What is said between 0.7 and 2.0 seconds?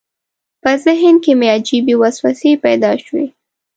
ذهن کې مې عجیبې